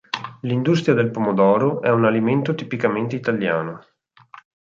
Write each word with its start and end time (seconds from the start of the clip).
L'industria 0.39 0.95
del 0.95 1.11
pomodoro 1.11 1.79
è 1.83 1.91
un 1.91 2.05
alimento 2.05 2.55
tipicamente 2.55 3.15
italiano. 3.15 3.85